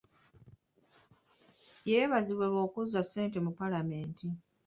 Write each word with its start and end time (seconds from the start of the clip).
Yeebazibwa 1.89 2.45
olw'okuzza 2.47 3.01
ssente 3.03 3.37
mu 3.45 3.51
paalamenti. 3.59 4.27